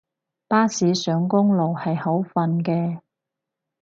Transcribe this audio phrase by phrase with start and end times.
[0.47, 3.01] 巴士上公路係好瞓嘅